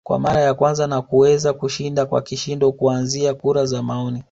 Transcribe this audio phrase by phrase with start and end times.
[0.03, 4.19] kwa mara ya kwanza na kuweza kushinda kwa kishindo kuanzia kura za maoni